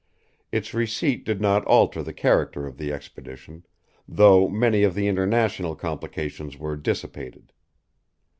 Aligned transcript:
Its 0.51 0.73
receipt 0.73 1.23
did 1.23 1.39
not 1.39 1.63
alter 1.65 2.01
the 2.01 2.11
character 2.11 2.65
of 2.65 2.75
the 2.79 2.91
expedition, 2.91 3.63
though 4.07 4.47
many 4.49 4.81
of 4.81 4.95
the 4.95 5.07
international 5.07 5.75
complications 5.75 6.57
were 6.57 6.75
dissipated. 6.75 7.53